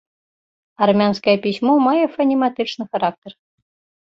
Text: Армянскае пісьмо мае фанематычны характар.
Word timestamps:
Армянскае 0.85 1.35
пісьмо 1.45 1.73
мае 1.89 2.05
фанематычны 2.17 2.83
характар. 2.95 3.31